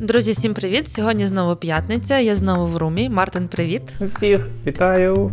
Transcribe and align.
Друзі, 0.00 0.32
всім 0.32 0.54
привіт! 0.54 0.90
Сьогодні 0.90 1.26
знову 1.26 1.56
п'ятниця. 1.56 2.18
Я 2.18 2.34
знову 2.34 2.66
в 2.66 2.76
румі. 2.76 3.08
Мартин, 3.08 3.48
привіт. 3.48 3.82
Всіх 4.00 4.40
вітаю. 4.66 5.32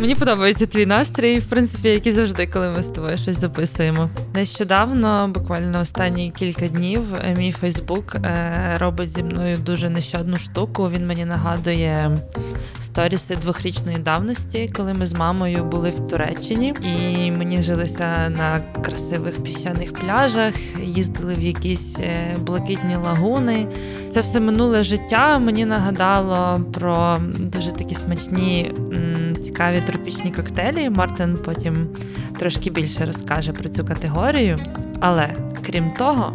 Мені 0.00 0.14
подобається 0.14 0.66
твій 0.66 0.86
настрій, 0.86 1.38
в 1.38 1.46
принципі, 1.46 1.88
як 1.88 2.06
і 2.06 2.12
завжди, 2.12 2.46
коли 2.46 2.68
ми 2.70 2.82
з 2.82 2.88
тобою 2.88 3.16
щось 3.16 3.40
записуємо. 3.40 4.10
Нещодавно, 4.34 5.28
буквально 5.34 5.80
останні 5.80 6.32
кілька 6.36 6.68
днів, 6.68 7.02
е, 7.14 7.34
мій 7.38 7.52
Фейсбук 7.52 8.14
е, 8.14 8.78
робить 8.78 9.10
зі 9.10 9.22
мною 9.22 9.56
дуже 9.56 9.90
нещадну 9.90 10.38
штуку. 10.38 10.90
Він 10.90 11.06
мені 11.06 11.24
нагадує 11.24 12.18
сторіси 12.96 13.36
двохрічної 13.36 13.98
давності, 13.98 14.70
коли 14.76 14.94
ми 14.94 15.06
з 15.06 15.12
мамою 15.12 15.64
були 15.64 15.90
в 15.90 16.06
Туреччині, 16.06 16.74
і 16.82 17.30
мені 17.30 17.62
жилися 17.62 18.28
на 18.28 18.60
красивих 18.82 19.42
піщаних 19.42 19.92
пляжах, 19.92 20.54
їздили 20.82 21.34
в 21.34 21.42
якісь 21.42 21.96
е, 22.00 22.36
блакитні 22.40 22.96
лагуни. 22.96 23.66
Це 24.12 24.20
все 24.20 24.40
минуле 24.40 24.84
життя 24.84 25.38
мені 25.38 25.64
нагадало 25.64 26.60
про 26.72 27.18
дуже 27.38 27.72
такі 27.72 27.94
смачні, 27.94 28.74
цікаві 29.44 29.80
тропічні 29.80 30.32
коктейлі. 30.32 30.90
Мартин 30.90 31.38
потім 31.44 31.88
трошки 32.38 32.70
більше 32.70 33.06
розкаже 33.06 33.52
про 33.52 33.68
цю 33.68 33.84
категорію. 33.84 34.56
Але 35.00 35.34
крім 35.66 35.90
того, 35.90 36.32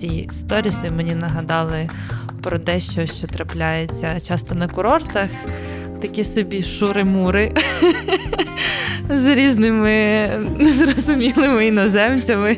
ці 0.00 0.28
сторіси 0.32 0.90
мені 0.90 1.14
нагадали 1.14 1.88
про 2.42 2.58
дещо, 2.58 3.06
що 3.06 3.26
трапляється 3.26 4.20
часто 4.28 4.54
на 4.54 4.68
курортах. 4.68 5.28
Такі 6.00 6.24
собі 6.24 6.62
шури-мури 6.62 7.52
з 9.10 9.26
різними 9.34 10.28
незрозумілими 10.58 11.66
іноземцями 11.66 12.56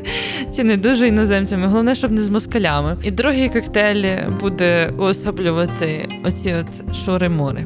чи 0.57 0.65
не 0.65 0.77
дуже 0.77 1.09
іноземцями. 1.09 1.67
Головне, 1.67 1.95
щоб 1.95 2.13
не 2.13 2.23
з 2.23 2.31
москалями. 2.31 2.97
І 3.03 3.11
другий 3.11 3.49
коктейль 3.49 4.05
буде 4.41 4.93
уособлювати 4.99 6.09
оці 6.25 6.55
от 6.55 6.97
шури-мури. 6.97 7.65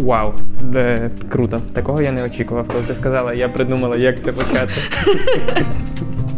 Вау, 0.00 0.34
де 0.62 1.10
круто. 1.28 1.60
Такого 1.72 2.02
я 2.02 2.12
не 2.12 2.24
очікував. 2.24 2.68
Коли 2.68 2.84
ти 2.84 2.94
сказала, 2.94 3.34
я 3.34 3.48
придумала, 3.48 3.96
як 3.96 4.22
це 4.22 4.32
почати. 4.32 4.72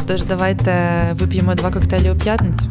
Тож 0.06 0.22
давайте 0.22 0.74
вип'ємо 1.12 1.54
два 1.54 1.70
коктейлі 1.70 2.10
у 2.10 2.16
п'ятницю. 2.16 2.70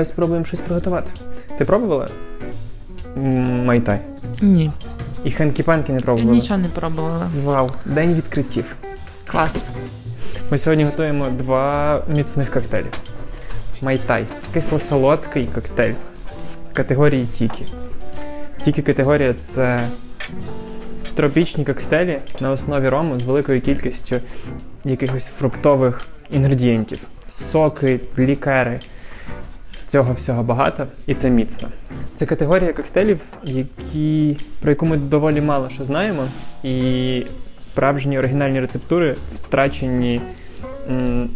Давай 0.00 0.12
спробуємо 0.12 0.44
щось 0.44 0.60
приготувати. 0.60 1.10
Ти 1.58 1.64
пробувала? 1.64 2.08
Майтай. 3.64 4.00
Ні. 4.40 4.70
І 5.24 5.30
хенкі-панки 5.30 5.92
не 5.92 6.00
пробувала? 6.00 6.32
Нічого 6.32 6.60
не 6.60 6.68
пробувала. 6.68 7.30
Вау, 7.44 7.70
день 7.84 8.14
відкриттів. 8.14 8.76
Клас. 9.26 9.64
Ми 10.50 10.58
сьогодні 10.58 10.84
готуємо 10.84 11.26
два 11.26 12.02
міцних 12.08 12.50
коктейлі. 12.50 12.86
Майтай. 13.80 14.26
Кисло-солодкий 14.54 15.48
коктейль 15.54 15.94
з 16.42 16.74
категорії 16.76 17.26
Тікі. 17.26 17.66
Тікі 18.64 18.82
категорія 18.82 19.34
це 19.42 19.88
тропічні 21.14 21.64
коктейлі 21.64 22.18
на 22.40 22.50
основі 22.50 22.88
рому 22.88 23.18
з 23.18 23.24
великою 23.24 23.60
кількістю 23.60 24.16
якихось 24.84 25.26
фруктових 25.26 26.06
інгредієнтів. 26.30 26.98
Соки, 27.52 28.00
лікери 28.18 28.80
цього 29.90 30.12
всього 30.12 30.42
багато, 30.42 30.86
і 31.06 31.14
це 31.14 31.30
міцно. 31.30 31.68
Це 32.14 32.26
категорія 32.26 32.72
коктейлів, 32.72 33.20
які, 33.44 34.36
про 34.60 34.70
яку 34.70 34.86
ми 34.86 34.96
доволі 34.96 35.40
мало 35.40 35.68
що 35.70 35.84
знаємо, 35.84 36.22
і 36.62 37.26
справжні 37.46 38.18
оригінальні 38.18 38.60
рецептури 38.60 39.16
втрачені. 39.34 40.20
М, 40.90 41.28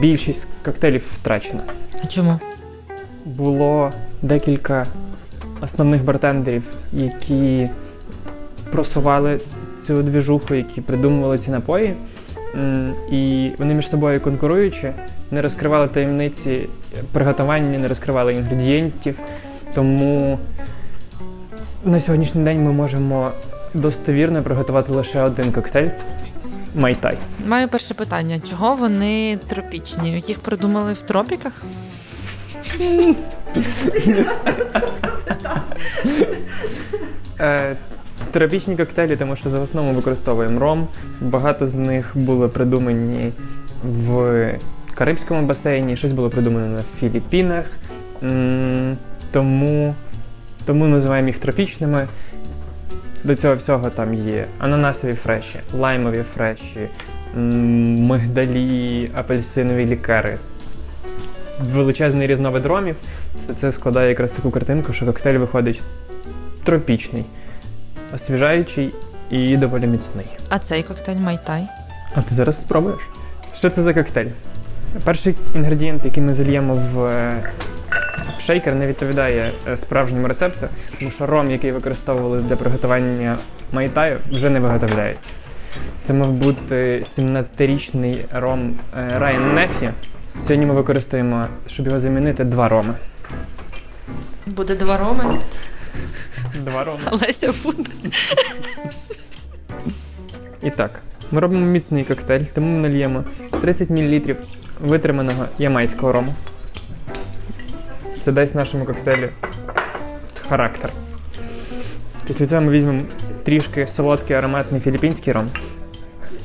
більшість 0.00 0.46
коктейлів 0.64 1.04
втрачена. 1.14 1.62
А 2.04 2.06
чому? 2.06 2.38
Було 3.24 3.92
декілька 4.22 4.86
основних 5.60 6.04
бартендерів, 6.04 6.64
які 6.92 7.68
просували 8.72 9.40
цю 9.86 10.02
двіжуху, 10.02 10.54
які 10.54 10.80
придумували 10.80 11.38
ці 11.38 11.50
напої. 11.50 11.94
М, 12.54 12.94
І 13.12 13.50
вони 13.58 13.74
між 13.74 13.90
собою 13.90 14.20
конкуруючи, 14.20 14.92
не 15.30 15.42
розкривали 15.42 15.88
таємниці 15.88 16.68
приготування, 17.12 17.78
не 17.78 17.88
розкривали 17.88 18.32
інгредієнтів. 18.32 19.20
Тому 19.74 20.38
на 21.84 22.00
сьогоднішній 22.00 22.44
день 22.44 22.64
ми 22.64 22.72
можемо 22.72 23.32
достовірно 23.74 24.42
приготувати 24.42 24.92
лише 24.92 25.22
один 25.22 25.52
коктейль 25.52 25.88
майтай. 26.74 27.16
Маю 27.46 27.68
перше 27.68 27.94
питання: 27.94 28.40
чого 28.50 28.74
вони 28.74 29.38
тропічні? 29.46 30.22
Їх 30.26 30.38
придумали 30.38 30.92
в 30.92 31.02
тропіках? 31.02 31.62
Е, 37.40 37.76
Тропічні 38.30 38.76
коктейлі, 38.76 39.16
тому 39.16 39.36
що 39.36 39.50
за 39.50 39.60
основу 39.60 39.92
використовуємо 39.92 40.60
ром. 40.60 40.88
Багато 41.20 41.66
з 41.66 41.74
них 41.74 42.10
були 42.14 42.48
придумані 42.48 43.32
в 43.84 44.58
Карибському 44.98 45.42
басейні, 45.42 45.96
щось 45.96 46.12
було 46.12 46.30
придумано 46.30 46.66
на 46.66 46.82
Філіппінах. 47.00 47.64
Тому 49.32 49.94
тому 50.64 50.86
називаємо 50.86 51.28
їх 51.28 51.38
тропічними. 51.38 52.06
До 53.24 53.34
цього 53.34 53.54
всього 53.54 53.90
там 53.90 54.14
є 54.14 54.46
ананасові 54.58 55.14
фреші, 55.14 55.58
лаймові 55.74 56.22
фреші, 56.22 56.88
мигдалі, 57.34 59.10
апельсинові 59.14 59.86
лікери. 59.86 60.38
Величезний 61.60 62.26
різновид 62.26 62.66
ромів. 62.66 62.96
Все 63.38 63.54
це 63.54 63.72
складає 63.72 64.08
якраз 64.08 64.32
таку 64.32 64.50
картинку, 64.50 64.92
що 64.92 65.06
коктейль 65.06 65.38
виходить 65.38 65.82
тропічний, 66.64 67.24
освіжаючий 68.14 68.94
і 69.30 69.56
доволі 69.56 69.86
міцний. 69.86 70.26
А 70.48 70.58
цей 70.58 70.82
коктейль 70.82 71.16
майтай? 71.16 71.66
А 72.14 72.22
ти 72.22 72.34
зараз 72.34 72.60
спробуєш? 72.60 73.00
Що 73.58 73.70
це 73.70 73.82
за 73.82 73.94
коктейль? 73.94 74.28
Перший 75.04 75.34
інгредієнт, 75.54 76.04
який 76.04 76.22
ми 76.22 76.34
зальємо 76.34 76.74
в 76.74 77.04
е, 77.04 77.42
шейкер, 78.40 78.74
не 78.74 78.86
відповідає 78.86 79.52
е, 79.68 79.76
справжньому 79.76 80.28
рецепту, 80.28 80.66
тому 80.98 81.10
що 81.10 81.26
ром, 81.26 81.50
який 81.50 81.72
використовували 81.72 82.40
для 82.40 82.56
приготування 82.56 83.38
майтаю, 83.72 84.18
вже 84.30 84.50
не 84.50 84.60
виготовляють. 84.60 85.18
Це 86.06 86.12
мав 86.12 86.32
бути 86.32 87.02
17-річний 87.18 88.24
ром 88.32 88.74
Райан 89.18 89.54
Нефі. 89.54 89.90
Сьогодні 90.38 90.66
ми 90.66 90.74
використаємо, 90.74 91.46
щоб 91.66 91.86
його 91.86 91.98
замінити, 91.98 92.44
два 92.44 92.68
роми. 92.68 92.94
Буде 94.46 94.74
два 94.74 94.96
роми. 94.96 95.24
Два 96.64 96.84
роми. 96.84 97.00
Леся 97.12 97.52
буде. 97.64 97.90
І 100.62 100.70
так, 100.70 100.90
ми 101.30 101.40
робимо 101.40 101.66
міцний 101.66 102.04
коктейль, 102.04 102.44
тому 102.54 102.78
ми 102.78 102.88
нальємо 102.88 103.24
30 103.60 103.90
мл 103.90 104.20
витриманого 104.80 105.44
ямайського 105.58 106.12
рому. 106.12 106.34
Це 108.20 108.32
дасть 108.32 108.54
нашому 108.54 108.84
коктейлю 108.84 109.28
характер. 110.48 110.90
Після 112.26 112.46
цього 112.46 112.60
ми 112.60 112.72
візьмемо 112.72 113.02
трішки 113.44 113.86
солодкий 113.86 114.36
ароматний 114.36 114.80
філіппінський 114.80 115.32
ром. 115.32 115.48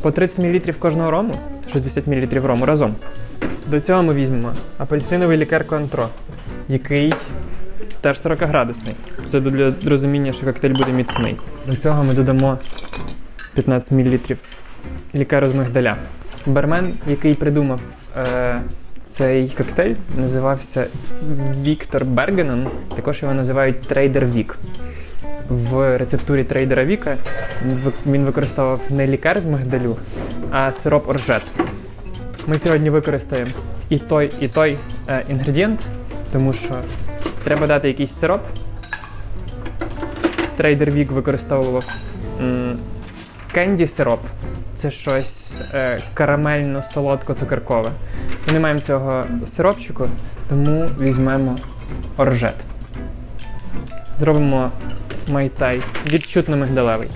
По 0.01 0.11
30 0.11 0.39
мл 0.39 0.73
кожного 0.79 1.11
рому, 1.11 1.33
60 1.73 2.07
мл 2.07 2.47
рому 2.47 2.65
разом. 2.65 2.95
До 3.67 3.79
цього 3.79 4.03
ми 4.03 4.13
візьмемо 4.13 4.53
апельсиновий 4.77 5.37
лікер 5.37 5.67
Контро, 5.67 6.07
який 6.67 7.13
теж 8.01 8.21
40-градусний. 8.21 8.93
Це 9.31 9.39
для 9.39 9.73
розуміння, 9.85 10.33
що 10.33 10.45
коктейль 10.45 10.73
буде 10.73 10.91
міцний. 10.91 11.35
До 11.67 11.75
цього 11.75 12.03
ми 12.03 12.13
додамо 12.13 12.57
15 13.53 13.91
мл 13.91 14.19
лікеру 15.15 15.47
з 15.47 15.53
мигдаля. 15.53 15.95
Бармен, 16.45 16.93
який 17.07 17.33
придумав 17.33 17.79
е, 18.17 18.61
цей 19.13 19.49
коктейль, 19.49 19.95
називався 20.17 20.87
Віктор 21.63 22.05
Бергенен. 22.05 22.67
Також 22.95 23.21
його 23.21 23.33
називають 23.33 23.81
Трейдер 23.81 24.25
Вік. 24.25 24.57
В 25.49 25.97
рецептурі 25.97 26.43
трейдера 26.43 26.85
Віка 26.85 27.17
він 28.05 28.25
використовував 28.25 28.79
не 28.89 29.07
лікар 29.07 29.41
з 29.41 29.45
мигдалю, 29.45 29.97
а 30.51 30.71
сироп 30.71 31.09
оржет. 31.09 31.41
Ми 32.47 32.57
сьогодні 32.57 32.89
використаємо 32.89 33.51
і 33.89 33.99
той, 33.99 34.33
і 34.39 34.47
той 34.47 34.77
е, 35.07 35.23
інгредієнт, 35.29 35.79
тому 36.31 36.53
що 36.53 36.73
треба 37.43 37.67
дати 37.67 37.87
якийсь 37.87 38.19
сироп. 38.19 38.41
Трейдер 40.57 40.91
Вік 40.91 41.11
використовував 41.11 41.85
кенді 43.53 43.87
сироп. 43.87 44.19
Це 44.75 44.91
щось 44.91 45.42
е, 45.73 45.99
карамельно-солодко-цукеркове. 46.15 47.89
Ми 48.47 48.53
не 48.53 48.59
маємо 48.59 48.79
цього 48.79 49.25
сиропчику, 49.55 50.07
тому 50.49 50.85
візьмемо 50.99 51.55
оржет. 52.17 52.55
Зробимо 54.17 54.71
майтай 55.31 55.81
відчутно 56.07 56.57
мигдалевий. 56.57 57.09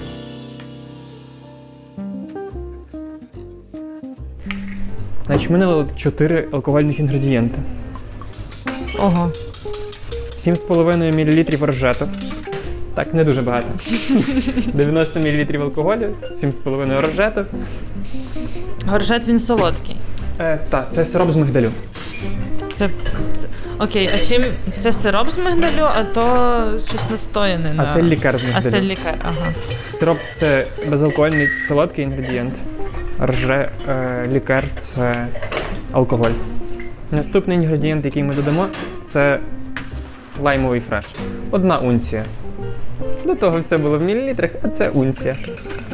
Значить, 5.25 5.49
ми 5.49 5.57
налили 5.57 5.85
4 5.95 6.47
алкогольних 6.51 6.99
інгредієнти. 6.99 7.59
Ого. 8.99 9.31
7,5 10.47 11.57
мл 11.57 11.63
оржету. 11.63 12.07
Так, 12.95 13.13
не 13.13 13.23
дуже 13.23 13.41
багато. 13.41 13.67
90 14.73 15.19
мл 15.19 15.61
алкоголю, 15.63 16.09
7,5 16.43 16.97
оржету. 16.97 17.45
Горжет 18.87 19.27
він 19.27 19.39
солодкий. 19.39 19.95
Е, 20.39 20.59
так, 20.69 20.87
це 20.93 21.05
сироп 21.05 21.31
з 21.31 21.35
мигдалю. 21.35 21.71
Це, 22.73 22.89
це 23.41 23.47
окей, 23.79 24.09
а 24.13 24.17
чим 24.17 24.43
це 24.81 24.93
сироп 24.93 25.29
з 25.29 25.37
мигдалю, 25.37 25.87
а 25.95 26.03
то 26.03 26.79
щось 26.87 27.09
настояне. 27.09 27.73
А 27.77 27.83
на... 27.83 27.93
це 27.93 28.01
лікар 28.01 28.37
з 28.37 28.43
А 28.55 28.71
це 28.71 28.81
лікар, 28.81 29.15
ага. 29.23 29.51
Сироп 29.99 30.17
це 30.39 30.67
безалкогольний 30.87 31.47
солодкий 31.67 32.03
інгредієнт. 32.03 32.53
Рже 33.25 33.69
е, 33.89 34.27
лікар 34.31 34.63
це 34.95 35.27
алкоголь. 35.91 36.31
Наступний 37.11 37.57
інгредієнт, 37.57 38.05
який 38.05 38.23
ми 38.23 38.33
додамо, 38.33 38.67
це 39.13 39.39
лаймовий 40.41 40.79
фреш. 40.79 41.05
Одна 41.51 41.77
унція. 41.77 42.25
До 43.25 43.35
того 43.35 43.59
все 43.59 43.77
було 43.77 43.99
в 43.99 44.01
мілілітрах, 44.01 44.51
а 44.63 44.67
це 44.67 44.89
унція. 44.89 45.35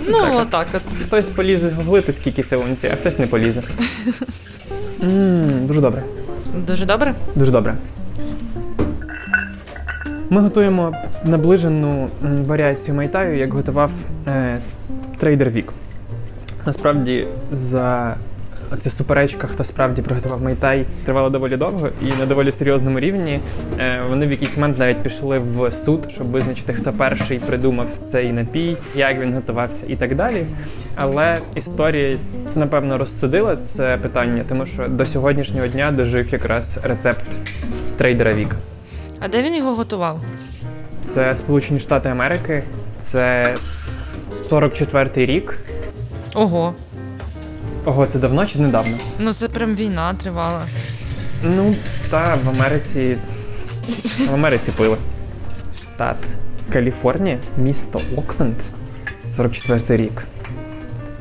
Ну, 0.08 0.22
Так. 0.22 0.36
отак 0.36 0.68
от. 0.74 0.82
Хтось 1.06 1.26
полізе 1.30 1.70
гуглити, 1.70 2.14
скільки 2.14 2.44
це 2.44 2.58
унція, 2.58 2.94
а 2.94 2.96
хтось 2.96 3.20
не 3.20 3.28
полізе. 3.28 3.62
Ммм, 5.02 5.68
дуже 5.68 5.82
добре. 5.82 6.04
Дуже 6.68 6.86
добре. 6.86 7.16
Дуже 7.36 7.52
добре. 7.52 7.76
Ми 10.30 10.42
готуємо 10.42 10.96
наближену 11.24 12.10
варіацію 12.46 12.96
майтаю, 12.96 13.38
як 13.38 13.54
готував 13.54 13.92
е, 14.28 14.60
трейдер 15.20 15.50
Вік. 15.50 15.74
Насправді, 16.66 17.28
за 17.52 18.16
ця 18.80 18.90
суперечка, 18.90 19.48
хто 19.48 19.64
справді 19.64 20.02
приготував 20.02 20.44
майтай, 20.44 20.86
тривала 21.06 21.30
доволі 21.30 21.58
довго 21.58 21.90
і 22.02 22.20
на 22.20 22.25
доволі 22.25 22.52
серйозному 22.52 23.00
рівні. 23.00 23.40
Е, 23.80 24.04
вони 24.10 24.28
в 24.28 24.31
якийсь 24.31 24.58
момент 24.58 24.80
навіть 24.80 24.98
пішли 24.98 25.40
в 25.40 25.72
суд, 25.72 26.08
щоб 26.10 26.28
визначити, 26.28 26.74
хто 26.74 26.94
перший 26.94 27.40
придумав 27.40 27.88
цей 28.12 28.31
напій, 28.31 28.78
як 28.96 29.20
він 29.20 29.34
готувався 29.34 29.86
і 29.88 29.96
так 29.96 30.16
далі. 30.16 30.46
Але 30.96 31.38
історія, 31.56 32.18
напевно, 32.56 32.98
розсудила 32.98 33.58
це 33.66 33.98
питання, 33.98 34.44
тому 34.50 34.66
що 34.66 34.88
до 34.88 35.06
сьогоднішнього 35.06 35.68
дня 35.68 35.92
дожив 35.92 36.34
якраз 36.34 36.80
рецепт 36.84 37.25
трейдера 37.98 38.34
Віка. 38.34 38.56
А 39.20 39.28
де 39.28 39.44
він 39.44 39.56
його 39.56 39.75
готував? 39.75 40.22
Це 41.14 41.36
Сполучені 41.36 41.80
Штати 41.80 42.10
Америки, 42.10 42.64
це 43.02 43.56
44-й 44.50 45.25
рік. 45.25 45.60
Ого. 46.34 46.74
Ого, 47.86 48.08
це 48.08 48.20
давно 48.20 48.46
чи 48.46 48.60
недавно? 48.60 48.98
Ну 49.20 49.34
це 49.34 49.48
прям 49.48 49.76
війна 49.76 50.14
тривала. 50.14 50.62
Ну, 51.44 51.76
та 52.10 52.36
в 52.36 52.50
Америці. 52.50 53.18
В 54.30 54.34
Америці 54.34 54.72
пили. 54.78 54.98
Штат 55.82 56.18
Каліфорнія, 56.74 57.38
місто 57.58 58.02
Окленд, 58.16 58.56
44 59.36 60.04
рік. 60.04 60.24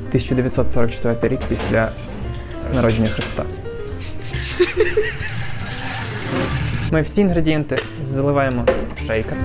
1944 0.08 1.34
рік 1.34 1.40
після 1.48 1.88
народження 2.74 3.08
Христа. 3.08 3.42
Ми 6.90 7.02
всі 7.02 7.20
інгредієнти 7.20 7.76
заливаємо 8.04 8.66
в 8.96 9.06
шейкер. 9.06 9.36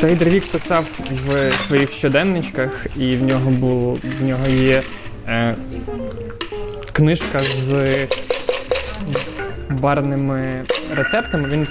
Трейдер 0.00 0.28
Вік 0.28 0.46
писав 0.46 0.86
в 1.26 1.52
своїх 1.52 1.92
щоденничках, 1.92 2.86
і 2.96 3.16
в 3.16 3.22
нього 3.22 3.50
було 3.50 3.98
в 4.20 4.24
нього 4.24 4.46
є 4.46 4.82
е, 5.28 5.54
книжка 6.92 7.38
з 7.38 7.96
барними 9.70 10.62
рецептами. 10.96 11.48
Він 11.48 11.66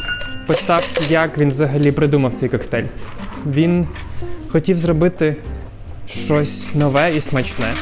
писав, 0.48 0.90
як 1.10 1.38
він 1.38 1.52
взагалі 1.52 1.92
придумав 1.92 2.34
цей 2.34 2.50
коктейль. 2.50 2.86
Він 3.48 3.88
хотів 4.50 4.78
зробити 4.78 5.36
щось 6.08 6.66
нове 6.76 7.12
і 7.16 7.22
смачне. 7.22 7.74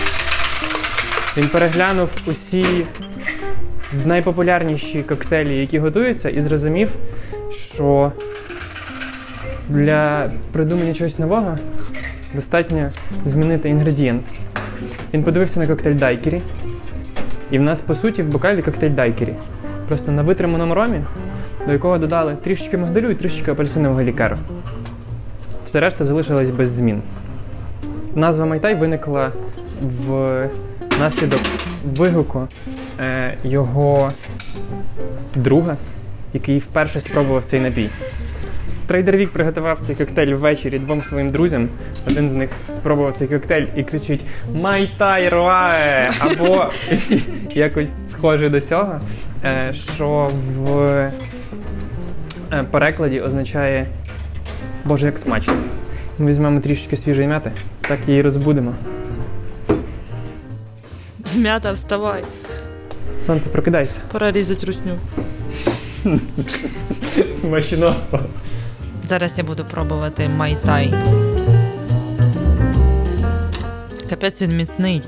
Він 1.38 1.48
переглянув 1.48 2.10
усі 2.28 2.66
найпопулярніші 4.06 5.04
коктейлі, 5.04 5.58
які 5.58 5.80
готуються, 5.80 6.30
і 6.30 6.42
зрозумів, 6.42 6.90
що 7.74 8.12
для 9.70 10.30
придумання 10.52 10.94
чогось 10.94 11.20
нового 11.20 11.58
достатньо 12.36 12.90
змінити 13.26 13.70
інгредієнт. 13.70 14.22
Він 15.14 15.24
подивився 15.24 15.60
на 15.60 15.68
коктейль 15.68 15.96
дайкері, 15.96 16.42
і 17.52 17.60
в 17.60 17.62
нас, 17.62 17.80
по 17.80 17.96
суті, 17.96 18.24
в 18.24 18.28
бокалі 18.28 18.62
коктейль 18.62 18.92
дайкері. 18.92 19.34
Просто 19.88 20.12
на 20.12 20.22
витриманому 20.22 20.74
ромі, 20.74 21.02
до 21.66 21.72
якого 21.72 21.98
додали 21.98 22.36
трішечки 22.44 22.78
мигдалю 22.78 23.10
і 23.10 23.16
трішечки 23.16 23.52
апельсинового 23.52 24.02
лікару. 24.02 24.38
Все 25.66 25.80
решта 25.80 26.06
залишилось 26.06 26.50
без 26.50 26.72
змін. 26.72 27.02
Назва 28.16 28.46
Майтай 28.46 28.76
виникла 28.76 29.32
в 29.82 30.50
наслідок 31.00 31.40
вигуку 31.96 32.48
е, 33.00 33.34
його 33.44 34.12
друга, 35.36 35.78
який 36.34 36.60
вперше 36.60 37.00
спробував 37.00 37.44
цей 37.48 37.60
напій. 37.60 37.90
Трейдер 38.88 39.18
Вік 39.18 39.30
приготував 39.30 39.80
цей 39.80 39.96
коктейль 39.96 40.34
ввечері 40.34 40.80
двом 40.80 41.02
своїм 41.02 41.30
друзям. 41.30 41.70
Один 42.08 42.30
з 42.30 42.34
них 42.34 42.50
спробував 42.76 43.16
цей 43.18 43.28
коктейль 43.28 43.66
і 43.76 43.84
кричить 43.84 44.22
Майтай 44.54 45.30
руае! 45.30 46.12
Або 46.20 46.66
якось 47.56 47.90
схоже 48.12 48.50
до 48.50 48.62
цього, 48.62 49.00
е, 49.44 49.74
що 49.96 50.32
в 50.58 50.82
е, 52.52 52.64
перекладі 52.72 53.22
означає 53.22 53.88
Боже, 54.86 55.06
як 55.06 55.18
смачно. 55.18 55.54
Ми 56.20 56.26
візьмемо 56.26 56.60
трішечки 56.60 56.98
свіжої 56.98 57.28
м'яти, 57.28 57.52
так 57.82 58.00
її 58.08 58.22
розбудемо. 58.22 58.74
М'ята, 61.36 61.72
вставай. 61.72 62.24
Сонце, 63.26 63.50
прокидайся. 63.50 63.94
Пора 64.12 64.32
різати 64.32 64.66
русню. 64.66 64.98
Смачно. 67.42 67.96
Зараз 69.08 69.38
я 69.38 69.44
буду 69.44 69.66
пробувати 69.66 70.30
майтай. 70.30 70.94
Капець 74.10 74.42
він 74.42 74.58
міцний. 74.58 75.02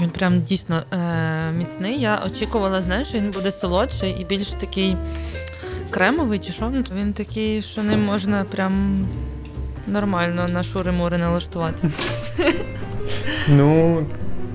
Він 0.00 0.10
прям 0.10 0.42
дійсно 0.42 0.82
е- 0.92 1.52
міцний. 1.52 2.00
Я 2.00 2.22
очікувала, 2.26 2.82
знаєш, 2.82 3.08
що 3.08 3.18
він 3.18 3.30
буде 3.30 3.50
солодший 3.52 4.10
і 4.20 4.24
більш 4.24 4.46
такий 4.52 4.96
кремовий 5.90 6.38
чи 6.38 6.52
що. 6.52 6.70
Ну, 6.70 6.84
Він 6.94 7.12
такий, 7.12 7.62
що 7.62 7.82
ним 7.82 8.04
можна 8.04 8.44
прям 8.44 9.06
нормально 9.86 10.46
на 10.52 10.62
шури-мури 10.62 11.18
налаштуватися. 11.18 11.90
Ну, 13.48 14.02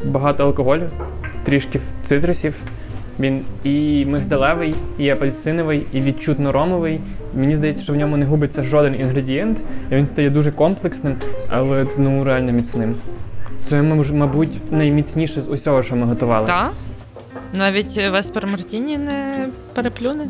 багато 0.05 0.43
алкоголю, 0.45 0.89
трішки 1.43 1.79
цитрусів. 2.03 2.55
Він 3.21 3.45
і 3.63 4.05
мигдалевий, 4.05 4.73
і 4.97 5.09
апельсиновий, 5.09 5.85
і 5.93 6.01
відчутно 6.01 6.51
ромовий. 6.51 6.99
Мені 7.35 7.55
здається, 7.55 7.83
що 7.83 7.93
в 7.93 7.95
ньому 7.95 8.17
не 8.17 8.25
губиться 8.25 8.63
жоден 8.63 8.99
інгредієнт, 8.99 9.57
і 9.91 9.95
він 9.95 10.07
стає 10.07 10.29
дуже 10.29 10.51
комплексним, 10.51 11.15
але 11.49 11.85
ну 11.97 12.23
реально 12.23 12.51
міцним. 12.51 12.95
Це, 13.65 13.81
мабуть, 13.81 14.71
найміцніше 14.71 15.41
з 15.41 15.47
усього, 15.47 15.83
що 15.83 15.95
ми 15.95 16.05
готували. 16.05 16.47
Так? 16.47 16.71
Навіть 17.53 18.09
Веспер 18.11 18.47
Мартіні 18.47 18.97
не 18.97 19.47
переплюне. 19.73 20.27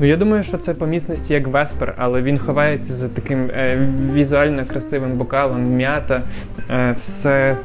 Ну 0.00 0.06
я 0.06 0.16
думаю, 0.16 0.44
що 0.44 0.58
це 0.58 0.74
по 0.74 0.86
міцності 0.86 1.34
як 1.34 1.46
Веспер, 1.46 1.94
але 1.98 2.22
він 2.22 2.38
ховається 2.38 2.94
за 2.94 3.08
таким 3.08 3.50
е, 3.50 3.88
візуально 4.14 4.66
красивим 4.66 5.12
бокалом, 5.12 5.62
м'ята, 5.62 6.22
е, 6.70 6.96
все, 7.00 7.56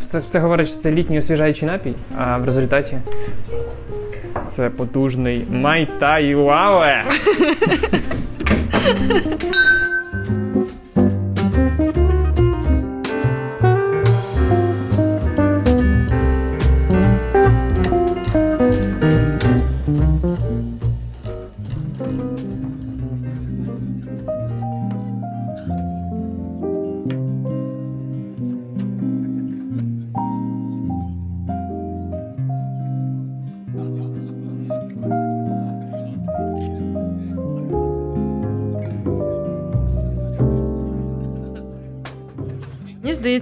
все, 0.00 0.18
все 0.18 0.38
говорить, 0.38 0.68
що 0.68 0.80
це 0.80 0.90
літній 0.90 1.18
освіжаючий 1.18 1.68
напій, 1.68 1.94
а 2.18 2.38
в 2.38 2.44
результаті 2.44 2.96
це 4.58 4.70
потужний 4.70 5.46
Майтай 5.50 6.34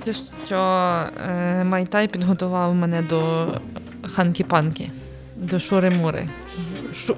здається, 0.02 0.24
що 0.46 0.56
е, 1.28 1.64
Майтай 1.64 2.08
підготував 2.08 2.74
мене 2.74 3.02
до 3.02 3.46
ханкі-панки, 4.02 4.90
до 5.36 5.58
шури-мури. 5.58 6.28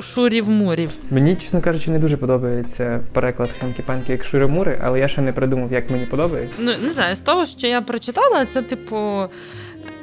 Шурів-мурів. 0.00 0.90
Мені, 1.10 1.36
чесно 1.36 1.60
кажучи, 1.60 1.90
не 1.90 1.98
дуже 1.98 2.16
подобається 2.16 3.00
переклад 3.12 3.50
ханкі-панкі 3.62 4.10
як 4.10 4.24
шури-мури, 4.24 4.80
але 4.82 4.98
я 4.98 5.08
ще 5.08 5.20
не 5.20 5.32
придумав, 5.32 5.72
як 5.72 5.90
мені 5.90 6.06
подобається. 6.06 6.56
Ну, 6.58 6.72
не 6.82 6.90
знаю, 6.90 7.16
з 7.16 7.20
того, 7.20 7.46
що 7.46 7.66
я 7.66 7.80
прочитала, 7.80 8.46
це 8.46 8.62
типу. 8.62 9.28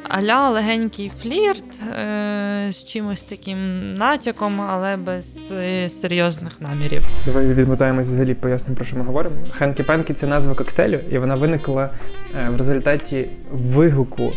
Аля 0.10 0.50
легенький 0.50 1.12
флірт 1.22 1.82
е, 1.82 2.68
з 2.72 2.84
чимось 2.84 3.24
таким 3.24 3.94
натяком, 3.94 4.62
але 4.62 4.98
без 4.98 5.52
е, 5.52 5.90
серйозних 5.90 6.62
намірів. 6.62 7.02
Давай 7.26 7.54
відмотаємось 7.54 8.08
взагалі, 8.08 8.34
пояснимо, 8.34 8.76
про 8.76 8.86
що 8.86 8.98
ми 8.98 9.04
говоримо. 9.04 9.36
Ханкі-панкі 9.60 10.14
це 10.14 10.28
назва 10.28 10.56
коктейлю, 10.56 11.00
і 11.12 11.18
вона 11.18 11.36
виникла 11.36 11.90
е, 12.36 12.50
в 12.50 12.58
результаті 12.58 13.28
вигуку 13.52 14.32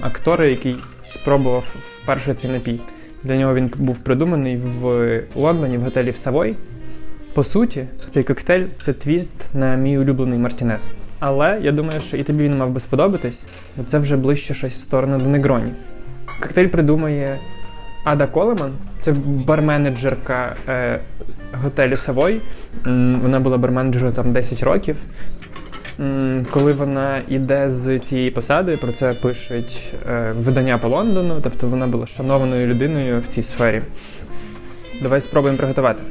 актора, 0.00 0.44
який 0.44 0.76
спробував 1.04 1.64
вперше 2.02 2.34
цей 2.34 2.50
напій. 2.50 2.80
Для 3.22 3.36
нього 3.36 3.54
він 3.54 3.72
був 3.76 3.98
придуманий 3.98 4.56
в 4.56 5.22
Лондоні, 5.34 5.78
в 5.78 5.82
готелі 5.82 6.10
в 6.10 6.16
Савой. 6.16 6.56
По 7.34 7.44
суті, 7.44 7.86
цей 8.10 8.22
коктейль 8.22 8.66
це 8.78 8.92
твіст 8.92 9.54
на 9.54 9.76
мій 9.76 9.98
улюблений 9.98 10.38
Мартінес. 10.38 10.84
Але 11.24 11.58
я 11.62 11.72
думаю, 11.72 12.00
що 12.00 12.16
і 12.16 12.22
тобі 12.22 12.44
він 12.44 12.58
мав 12.58 12.70
би 12.70 12.80
сподобатись, 12.80 13.40
бо 13.76 13.84
це 13.84 13.98
вже 13.98 14.16
ближче 14.16 14.54
щось 14.54 14.72
в 14.72 14.80
сторону 14.80 15.18
до 15.18 15.24
Негроні. 15.24 15.72
Коктейль 16.40 16.68
придумує 16.68 17.38
Ада 18.04 18.26
Колеман, 18.26 18.72
це 19.00 19.12
барменеджерка 19.26 20.54
е, 20.68 20.98
готелю 21.62 21.96
Савой. 21.96 22.40
Вона 23.22 23.40
була 23.40 23.58
барменеджером 23.58 24.12
там 24.12 24.32
10 24.32 24.62
років. 24.62 24.96
Коли 26.50 26.72
вона 26.72 27.22
йде 27.28 27.70
з 27.70 27.98
цієї 27.98 28.30
посади, 28.30 28.76
про 28.76 28.92
це 28.92 29.12
пишуть 29.22 29.94
е, 30.10 30.32
видання 30.36 30.78
по 30.78 30.88
Лондону, 30.88 31.40
тобто 31.42 31.66
вона 31.66 31.86
була 31.86 32.06
шанованою 32.06 32.66
людиною 32.66 33.22
в 33.28 33.34
цій 33.34 33.42
сфері. 33.42 33.82
Давай 35.02 35.20
спробуємо 35.20 35.58
приготувати. 35.58 36.02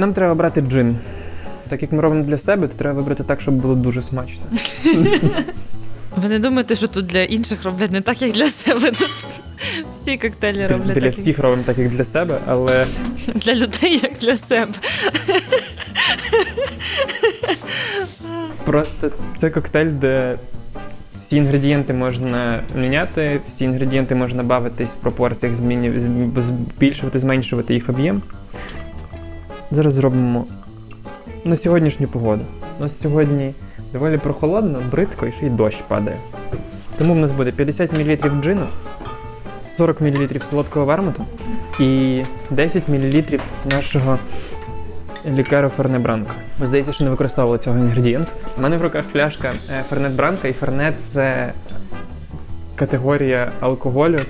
Нам 0.00 0.14
треба 0.14 0.34
брати 0.34 0.60
джин. 0.60 0.96
Так 1.68 1.82
як 1.82 1.92
ми 1.92 2.00
робимо 2.00 2.22
для 2.22 2.38
себе, 2.38 2.68
то 2.68 2.74
треба 2.78 2.98
вибрати 3.00 3.24
так, 3.24 3.40
щоб 3.40 3.54
було 3.54 3.74
дуже 3.74 4.02
смачно. 4.02 4.42
Ви 6.16 6.28
не 6.28 6.38
думаєте, 6.38 6.76
що 6.76 6.88
тут 6.88 7.06
для 7.06 7.22
інших 7.22 7.64
роблять 7.64 7.90
не 7.90 8.00
так, 8.00 8.22
як 8.22 8.32
для 8.32 8.48
себе. 8.48 8.90
Тут 8.90 9.10
всі 10.02 10.16
коктейлі 10.16 10.66
роблять 10.66 10.86
Для 10.86 10.94
так, 10.94 11.02
як 11.02 11.18
всіх 11.18 11.38
робимо 11.38 11.62
так, 11.66 11.78
як 11.78 11.88
для 11.88 12.04
себе, 12.04 12.38
але 12.46 12.86
для 13.34 13.54
людей, 13.54 14.00
як 14.02 14.12
для 14.20 14.36
себе. 14.36 14.72
Просто 18.64 19.10
це 19.40 19.50
коктейль, 19.50 19.90
де 19.90 20.34
всі 21.26 21.36
інгредієнти 21.36 21.92
можна 21.92 22.62
міняти, 22.76 23.40
всі 23.54 23.64
інгредієнти 23.64 24.14
можна 24.14 24.42
бавитись 24.42 24.88
в 24.88 25.02
пропорціях, 25.02 25.54
змінювати, 25.54 26.42
збільшувати, 26.42 27.18
зменшувати 27.18 27.74
їх 27.74 27.88
об'єм. 27.88 28.22
Зараз 29.72 29.92
зробимо 29.92 30.44
на 31.44 31.56
сьогоднішню 31.56 32.06
погоду. 32.06 32.42
У 32.78 32.82
нас 32.82 33.00
сьогодні 33.00 33.54
доволі 33.92 34.16
прохолодно, 34.16 34.82
бридко 34.90 35.26
і 35.26 35.32
ще 35.32 35.46
й 35.46 35.50
дощ 35.50 35.76
падає. 35.88 36.16
Тому 36.98 37.14
в 37.14 37.16
нас 37.16 37.32
буде 37.32 37.52
50 37.52 37.92
мл 37.92 38.40
джину, 38.42 38.66
40 39.76 40.00
мл 40.00 40.28
солодкого 40.50 40.86
вермуту 40.86 41.24
і 41.80 42.22
10 42.50 42.88
мл 42.88 43.22
нашого 43.70 44.18
лікеру 45.26 45.68
Ферне 45.68 45.98
Бранко. 45.98 46.30
Ви 46.58 46.66
здається, 46.66 46.92
що 46.92 47.04
не 47.04 47.10
використовували 47.10 47.58
цього 47.58 47.78
інгредієнту. 47.78 48.32
У 48.58 48.60
мене 48.60 48.76
в 48.76 48.82
руках 48.82 49.04
пляшка 49.12 49.52
е, 49.70 49.84
Фернет 49.90 50.12
Бранка, 50.12 50.48
і 50.48 50.52
Фернет 50.52 50.94
це 51.12 51.52
категорія 52.76 53.52
алкоголю, 53.60 54.20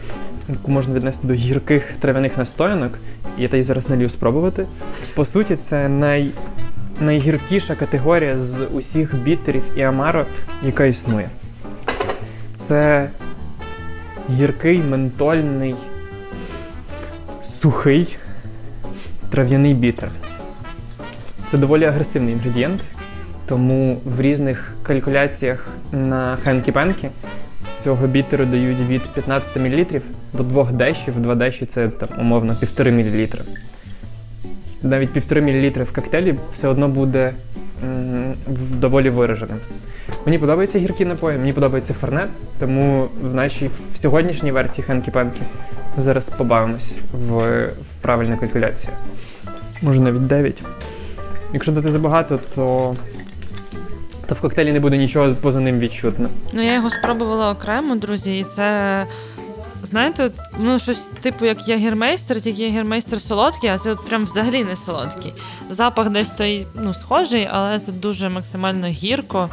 яку 0.48 0.70
можна 0.70 0.94
віднести 0.94 1.26
до 1.26 1.34
гірких 1.34 1.92
трав'яних 2.00 2.38
настоянок. 2.38 2.92
Я 3.40 3.48
її 3.52 3.64
зараз 3.64 3.88
налью 3.88 4.08
спробувати. 4.08 4.66
По 5.14 5.24
суті, 5.24 5.56
це 5.56 5.88
най... 5.88 6.30
найгіркіша 7.00 7.74
категорія 7.74 8.36
з 8.38 8.66
усіх 8.66 9.16
бітерів 9.16 9.62
і 9.76 9.82
амаро, 9.82 10.26
яка 10.62 10.84
існує. 10.84 11.28
Це 12.68 13.08
гіркий, 14.30 14.78
ментольний, 14.78 15.74
сухий 17.62 18.16
трав'яний 19.30 19.74
бітер. 19.74 20.08
Це 21.50 21.58
доволі 21.58 21.84
агресивний 21.84 22.34
інгредієнт, 22.34 22.80
тому 23.46 24.00
в 24.04 24.20
різних 24.20 24.72
калькуляціях 24.82 25.68
на 25.92 26.38
хенкі-пенкі 26.44 27.08
цього 27.84 28.06
бітеру 28.06 28.44
дають 28.44 28.78
від 28.88 29.02
15 29.02 29.56
мл 29.56 30.00
до 30.32 30.42
2 30.42 30.64
дешів. 30.64 31.20
2 31.20 31.34
деші 31.34 31.66
це 31.66 31.88
там, 31.88 32.08
умовно 32.20 32.52
1,5 32.52 32.92
мл. 32.92 33.28
Навіть 34.82 35.10
1,5 35.10 35.78
мл 35.78 35.84
в 35.84 35.92
коктейлі 35.92 36.34
все 36.54 36.68
одно 36.68 36.88
буде 36.88 37.32
м, 37.84 38.32
доволі 38.80 39.08
вираженим. 39.08 39.56
Мені 40.26 40.38
подобаються 40.38 40.78
гіркі 40.78 41.04
напої, 41.04 41.38
мені 41.38 41.52
подобається 41.52 41.94
фернет, 41.94 42.28
тому 42.58 43.08
в 43.22 43.34
нашій 43.34 43.70
в 43.94 43.96
сьогоднішній 43.96 44.52
версії 44.52 44.86
хенкі-пенкі 44.88 45.40
ми 45.96 46.02
зараз 46.02 46.28
побавимось 46.28 46.92
в, 47.12 47.32
в 47.66 47.70
правильну 48.00 48.36
калькуляцію. 48.38 48.92
Може 49.82 50.00
навіть 50.00 50.26
9. 50.26 50.62
Якщо 51.52 51.72
дати 51.72 51.92
забагато, 51.92 52.38
то, 52.54 52.96
то 54.30 54.36
в 54.36 54.40
коктейлі 54.40 54.72
не 54.72 54.80
буде 54.80 54.96
нічого 54.96 55.34
поза 55.34 55.60
ним 55.60 55.78
відчутно. 55.78 56.28
Ну, 56.52 56.62
я 56.62 56.74
його 56.74 56.90
спробувала 56.90 57.50
окремо, 57.50 57.96
друзі, 57.96 58.38
і 58.38 58.44
це. 58.56 59.06
Знаєте, 59.82 60.30
ну 60.58 60.78
щось 60.78 60.98
типу 60.98 61.46
як 61.46 61.68
ягермейстер, 61.68 62.40
тільки 62.40 62.62
ягермейстер 62.62 63.20
солодкий, 63.20 63.70
а 63.70 63.78
це 63.78 63.92
от 63.92 64.08
прям 64.08 64.24
взагалі 64.24 64.64
не 64.64 64.76
солодкий. 64.76 65.32
Запах 65.70 66.10
десь 66.10 66.30
той 66.30 66.66
ну, 66.74 66.94
схожий, 66.94 67.48
але 67.52 67.78
це 67.78 67.92
дуже 67.92 68.28
максимально 68.28 68.86
гірко, 68.86 69.50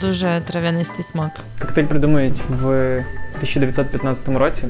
дуже 0.00 0.42
трав'янистий 0.46 1.04
смак. 1.04 1.30
Коктейль 1.60 1.84
придумують 1.84 2.40
в 2.48 2.66
1915 3.34 4.28
році. 4.28 4.62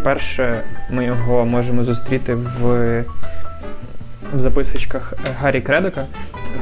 Вперше 0.00 0.64
ми 0.90 1.04
його 1.04 1.46
можемо 1.46 1.84
зустріти 1.84 2.34
в, 2.34 3.04
в 4.34 4.40
записочках 4.40 5.14
Гаррі 5.40 5.60
Кредока 5.60 6.06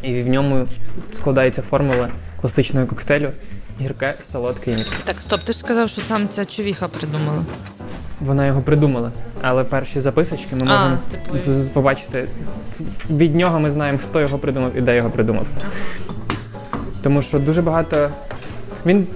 І 0.02 0.20
в 0.20 0.28
ньому 0.28 0.66
складається 1.14 1.62
формула 1.62 2.08
класичного 2.40 2.86
коктейлю 2.86 3.30
гірке, 3.80 4.14
солодке 4.32 4.72
і 4.72 4.76
міцне. 4.76 4.96
Так, 5.04 5.20
стоп, 5.20 5.40
ти 5.40 5.52
ж 5.52 5.58
сказав, 5.58 5.88
що 5.88 6.02
там 6.02 6.28
ця 6.28 6.44
човіха 6.44 6.88
придумала. 6.88 7.44
Вона 8.20 8.46
його 8.46 8.60
придумала, 8.60 9.10
але 9.42 9.64
перші 9.64 10.00
записочки 10.00 10.56
ми 10.56 10.64
можемо 10.64 10.98
типу- 11.10 11.70
побачити. 11.72 12.28
Від 13.10 13.34
нього 13.34 13.60
ми 13.60 13.70
знаємо, 13.70 13.98
хто 14.10 14.20
його 14.20 14.38
придумав 14.38 14.76
і 14.76 14.80
де 14.80 14.96
його 14.96 15.10
придумав. 15.10 15.46
Тому 17.02 17.22
що 17.22 17.38
дуже 17.38 17.62
багато. 17.62 18.10
Він 18.86 19.06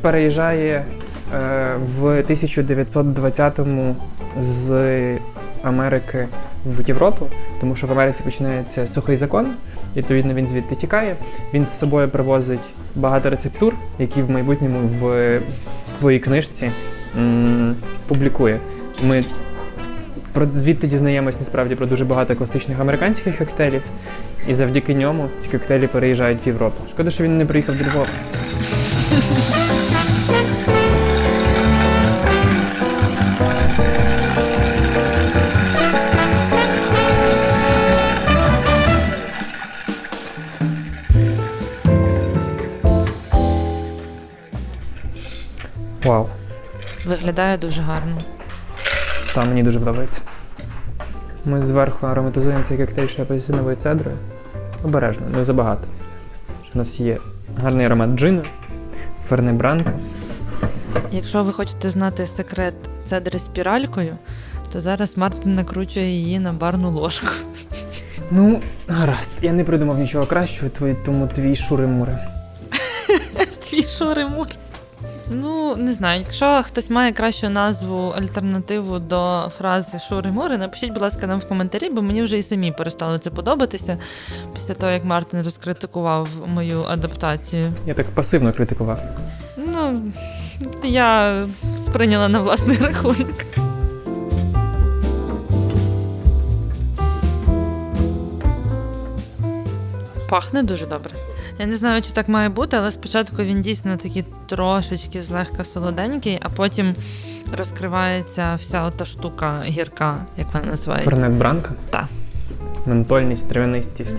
переїжджає 0.00 0.84
в 1.98 2.22
1920-му 2.22 3.96
з 4.42 5.16
Америки 5.62 6.28
в 6.66 6.88
Європу, 6.88 7.26
тому 7.60 7.76
що 7.76 7.86
в 7.86 7.92
Америці 7.92 8.20
починається 8.24 8.86
сухий 8.86 9.16
закон, 9.16 9.46
відповідно 9.96 10.34
він 10.34 10.48
звідти 10.48 10.74
тікає. 10.74 11.16
Він 11.54 11.66
з 11.66 11.78
собою 11.78 12.08
привозить 12.08 12.60
багато 12.94 13.30
рецептур, 13.30 13.74
які 13.98 14.22
в 14.22 14.30
майбутньому 14.30 14.78
в 15.00 15.40
своїй 15.98 16.18
книжці 16.18 16.70
м, 17.18 17.76
публікує. 18.08 18.60
Ми 19.04 19.24
про 20.32 20.46
звідти 20.54 20.86
дізнаємось 20.86 21.40
насправді 21.40 21.74
про 21.74 21.86
дуже 21.86 22.04
багато 22.04 22.36
класичних 22.36 22.80
американських 22.80 23.38
коктейлів, 23.38 23.82
і 24.48 24.54
завдяки 24.54 24.94
ньому 24.94 25.28
ці 25.38 25.48
коктейлі 25.48 25.86
переїжджають 25.86 26.38
в 26.44 26.48
Європу. 26.48 26.84
Шкода, 26.90 27.10
що 27.10 27.24
він 27.24 27.38
не 27.38 27.46
приїхав 27.46 27.76
до 27.76 27.84
Львова. 27.84 28.06
Виглядає 47.26 47.56
дуже 47.56 47.82
гарно. 47.82 48.18
там 49.34 49.48
мені 49.48 49.62
дуже 49.62 49.78
подобається. 49.78 50.20
Ми 51.44 51.66
зверху 51.66 52.06
ароматизуємо 52.06 52.64
цей 52.64 52.78
коктейль 52.78 53.06
ще 53.06 53.22
апельсиновою 53.22 53.76
цедрою. 53.76 54.16
Обережно, 54.84 55.26
не 55.28 55.44
забагато. 55.44 55.82
У 56.74 56.78
нас 56.78 57.00
є 57.00 57.18
гарний 57.56 57.86
аромат 57.86 58.10
джину, 58.10 58.42
ферне 59.28 59.52
бранка, 59.52 59.92
Якщо 61.10 61.44
ви 61.44 61.52
хочете 61.52 61.90
знати 61.90 62.26
секрет 62.26 62.74
цедри 63.04 63.38
спіралькою, 63.38 64.16
то 64.72 64.80
зараз 64.80 65.16
Мартин 65.16 65.54
накручує 65.54 66.10
її 66.10 66.38
на 66.38 66.52
барну 66.52 66.90
ложку. 66.90 67.28
Ну, 68.30 68.62
гаразд, 68.88 69.30
я 69.42 69.52
не 69.52 69.64
придумав 69.64 69.98
нічого 69.98 70.24
кращого, 70.24 70.70
тому 71.04 71.26
твій 71.26 71.56
шури-мури. 71.56 72.18
Твій 73.70 73.82
шуримур. 73.82 74.46
Ну, 75.30 75.76
не 75.76 75.92
знаю, 75.92 76.20
якщо 76.20 76.62
хтось 76.62 76.90
має 76.90 77.12
кращу 77.12 77.48
назву 77.48 78.10
альтернативу 78.16 78.98
до 78.98 79.50
фрази 79.58 79.98
шури-мури, 79.98 80.58
напишіть, 80.58 80.92
будь 80.92 81.02
ласка, 81.02 81.26
нам 81.26 81.38
в 81.38 81.48
коментарі, 81.48 81.90
бо 81.90 82.02
мені 82.02 82.22
вже 82.22 82.38
і 82.38 82.42
самі 82.42 82.72
перестало 82.72 83.18
це 83.18 83.30
подобатися 83.30 83.98
після 84.54 84.74
того, 84.74 84.92
як 84.92 85.04
Мартин 85.04 85.42
розкритикував 85.42 86.28
мою 86.46 86.84
адаптацію. 86.84 87.72
Я 87.86 87.94
так 87.94 88.06
пасивно 88.06 88.52
критикував. 88.52 88.98
Ну, 89.56 90.02
я 90.84 91.38
сприйняла 91.76 92.28
на 92.28 92.40
власний 92.40 92.78
рахунок. 92.78 93.44
Пахне 100.28 100.62
дуже 100.62 100.86
добре. 100.86 101.12
Я 101.58 101.66
не 101.66 101.76
знаю, 101.76 102.02
чи 102.02 102.10
так 102.10 102.28
має 102.28 102.48
бути, 102.48 102.76
але 102.76 102.90
спочатку 102.90 103.42
він 103.42 103.60
дійсно 103.60 103.96
такий 103.96 104.24
трошечки 104.46 105.22
злегка 105.22 105.64
солоденький, 105.64 106.38
а 106.42 106.48
потім 106.48 106.94
розкривається 107.58 108.54
вся 108.54 108.82
ота 108.84 109.04
штука 109.04 109.62
гірка, 109.64 110.16
як 110.38 110.46
вона 110.54 110.66
називається. 110.66 111.10
Фернет 111.10 111.32
Бранка. 111.32 111.70
Так. 111.90 112.04
Ментольність, 112.86 113.48
травянистість. 113.48 114.16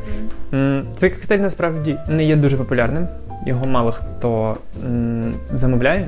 М, 0.53 0.83
Цей 0.99 1.09
коктейль 1.09 1.39
насправді 1.39 1.97
не 2.07 2.25
є 2.25 2.35
дуже 2.35 2.57
популярним. 2.57 3.07
Його 3.45 3.65
мало 3.65 3.91
хто 3.91 4.57
м, 4.85 5.33
замовляє. 5.53 6.07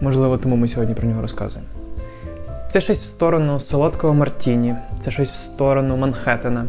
Можливо, 0.00 0.38
тому 0.38 0.56
ми 0.56 0.68
сьогодні 0.68 0.94
про 0.94 1.08
нього 1.08 1.22
розказуємо. 1.22 1.68
Це 2.70 2.80
щось 2.80 3.02
в 3.02 3.06
сторону 3.06 3.60
солодкого 3.60 4.14
Мартіні, 4.14 4.74
це 5.04 5.10
щось 5.10 5.30
в 5.30 5.36
сторону 5.44 5.96
Манхеттена. 5.96 6.64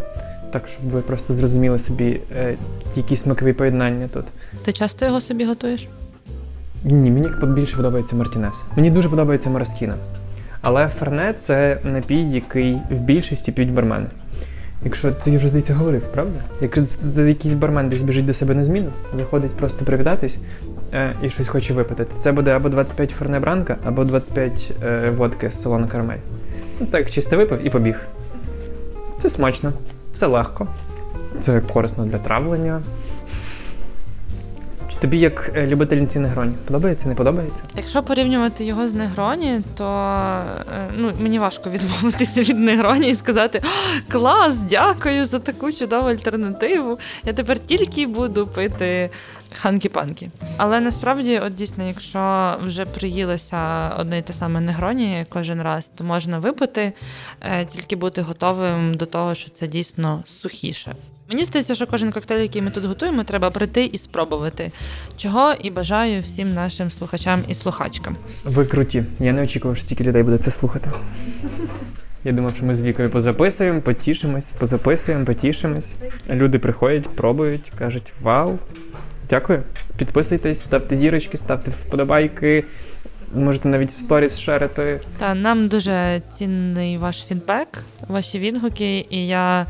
Так, 0.51 0.67
щоб 0.67 0.89
ви 0.89 1.01
просто 1.01 1.33
зрозуміли 1.33 1.79
собі, 1.79 2.19
е, 2.37 2.55
які 2.95 3.17
смакові 3.17 3.53
поєднання 3.53 4.07
тут. 4.13 4.25
Ти 4.65 4.71
часто 4.73 5.05
його 5.05 5.21
собі 5.21 5.45
готуєш? 5.45 5.87
Ні, 6.83 7.11
мені 7.11 7.27
більше 7.43 7.75
подобається 7.77 8.15
Мартінес. 8.15 8.53
Мені 8.75 8.91
дуже 8.91 9.09
подобається 9.09 9.49
Мороскіна. 9.49 9.93
Але 10.61 10.87
Ферне 10.87 11.33
це 11.45 11.77
напій, 11.83 12.21
який 12.31 12.77
в 12.89 12.95
більшості 12.99 13.51
п'ють 13.51 13.73
бармени. 13.73 14.05
Якщо 14.83 15.11
це 15.11 15.31
я 15.31 15.37
вже 15.37 15.47
здається 15.47 15.73
говорив, 15.73 16.03
правда? 16.13 16.39
Якщо 16.61 16.85
з- 16.85 16.99
з- 17.03 17.27
якийсь 17.29 17.53
бармен 17.53 17.89
десь 17.89 18.01
біжить 18.01 18.25
до 18.25 18.33
себе 18.33 18.53
на 18.55 18.63
зміну, 18.63 18.89
заходить 19.13 19.51
просто 19.51 19.85
привітатись 19.85 20.37
е, 20.93 21.13
і 21.23 21.29
щось 21.29 21.47
хоче 21.47 21.73
випити, 21.73 22.03
то 22.05 22.19
це 22.21 22.31
буде 22.31 22.51
або 22.51 22.69
25 22.69 23.09
Ферне 23.11 23.39
Бранка, 23.39 23.77
або 23.83 24.03
25 24.03 24.71
е, 24.83 25.09
водки 25.09 25.51
з 25.51 25.61
салону 25.61 25.87
карамель. 25.87 26.17
Ну 26.79 26.85
так, 26.91 27.11
чисто 27.11 27.37
випив 27.37 27.67
і 27.67 27.69
побіг. 27.69 27.95
Це 29.21 29.29
смачно, 29.29 29.73
це 30.17 30.25
легко, 30.27 30.67
це 31.41 31.61
корисно 31.61 32.05
для 32.05 32.17
травлення. 32.17 32.81
Тобі, 35.01 35.19
як 35.19 35.51
е, 35.55 35.67
любительниці 35.67 36.19
негроні, 36.19 36.55
подобається, 36.65 37.07
не 37.07 37.15
подобається? 37.15 37.63
Якщо 37.75 38.03
порівнювати 38.03 38.65
його 38.65 38.89
з 38.89 38.93
Негроні, 38.93 39.61
то 39.75 39.85
е, 40.73 40.89
ну, 40.95 41.13
мені 41.19 41.39
важко 41.39 41.69
відмовитися 41.69 42.41
від 42.41 42.59
Негроні 42.59 43.09
і 43.09 43.15
сказати 43.15 43.61
клас, 44.09 44.57
дякую 44.57 45.25
за 45.25 45.39
таку 45.39 45.71
чудову 45.71 46.09
альтернативу. 46.09 46.99
Я 47.25 47.33
тепер 47.33 47.59
тільки 47.59 48.07
буду 48.07 48.47
пити 48.47 49.09
ханкі-панкі. 49.63 50.29
Але 50.57 50.79
насправді, 50.79 51.39
от 51.39 51.55
дійсно, 51.55 51.87
якщо 51.87 52.53
вже 52.63 52.85
приїлося 52.85 53.89
одне 53.97 54.19
й 54.19 54.21
те 54.21 54.33
саме 54.33 54.59
Негроні 54.59 55.25
кожен 55.29 55.61
раз, 55.61 55.91
то 55.95 56.03
можна 56.03 56.39
випити, 56.39 56.93
е, 57.41 57.65
тільки 57.65 57.95
бути 57.95 58.21
готовим 58.21 58.93
до 58.93 59.05
того, 59.05 59.35
що 59.35 59.49
це 59.49 59.67
дійсно 59.67 60.23
сухіше. 60.25 60.95
Мені 61.29 61.43
здається, 61.43 61.75
що 61.75 61.87
кожен 61.87 62.11
коктейль, 62.11 62.41
який 62.41 62.61
ми 62.61 62.71
тут 62.71 62.85
готуємо, 62.85 63.23
треба 63.23 63.49
прийти 63.49 63.85
і 63.85 63.97
спробувати. 63.97 64.71
Чого 65.17 65.53
і 65.53 65.69
бажаю 65.71 66.21
всім 66.21 66.53
нашим 66.53 66.91
слухачам 66.91 67.43
і 67.47 67.53
слухачкам. 67.53 68.15
Ви 68.43 68.65
круті. 68.65 69.03
Я 69.19 69.33
не 69.33 69.43
очікував, 69.43 69.77
що 69.77 69.85
стільки 69.85 70.03
людей 70.03 70.23
буде 70.23 70.37
це 70.37 70.51
слухати. 70.51 70.89
Я 72.23 72.31
думав, 72.31 72.55
що 72.55 72.65
ми 72.65 72.75
з 72.75 72.81
вікою 72.81 73.09
позаписуємо, 73.09 73.81
потішимось, 73.81 74.45
позаписуємо, 74.45 75.25
потішимось. 75.25 75.95
Люди 76.29 76.59
приходять, 76.59 77.07
пробують, 77.15 77.71
кажуть 77.79 78.13
вау. 78.21 78.59
Дякую. 79.29 79.63
Підписуйтесь, 79.97 80.59
ставте 80.61 80.95
зірочки, 80.95 81.37
ставте 81.37 81.71
вподобайки. 81.71 82.63
Можете 83.35 83.69
навіть 83.69 83.91
в 83.91 83.99
сторіс 83.99 84.39
шерити. 84.39 84.99
Та 85.17 85.35
нам 85.35 85.67
дуже 85.67 86.21
цінний 86.37 86.97
ваш 86.97 87.25
фідбек, 87.25 87.67
ваші 88.07 88.39
відгуки, 88.39 89.05
і 89.09 89.27
я 89.27 89.65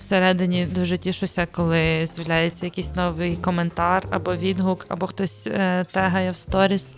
всередині 0.00 0.66
дуже 0.74 0.98
тішуся, 0.98 1.46
коли 1.52 2.06
з'являється 2.06 2.66
якийсь 2.66 2.94
новий 2.94 3.36
коментар 3.36 4.02
або 4.10 4.34
відгук, 4.36 4.84
або 4.88 5.06
хтось 5.06 5.46
е, 5.46 5.84
тегає 5.92 6.30
в 6.30 6.36
сторіс. 6.36 6.92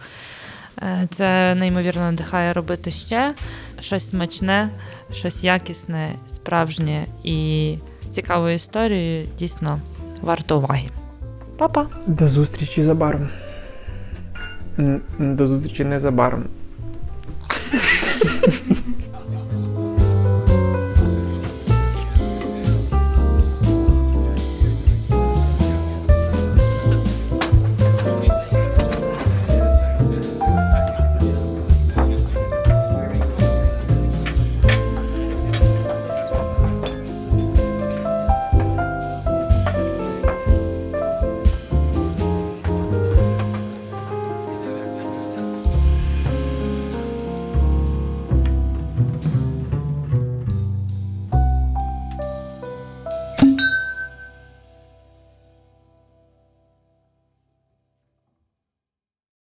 Е, 0.83 1.09
Це 1.15 1.55
неймовірно 1.55 2.03
надихає 2.03 2.53
робити 2.53 2.91
ще 2.91 3.35
щось 3.81 4.09
смачне, 4.11 4.69
щось 5.13 5.45
якісне, 5.45 6.09
справжнє 6.29 7.07
і 7.25 7.79
з 8.03 8.07
цікавою 8.09 8.55
історією 8.55 9.29
дійсно 9.39 9.79
варто 10.23 10.59
уваги. 10.59 10.89
Па-па! 11.59 11.87
До 12.07 12.29
зустрічі 12.29 12.81
незабаром. 12.81 13.29
М, 14.79 15.01
До 15.19 15.47
зустрічі 15.49 15.85
незабаром. 15.85 16.45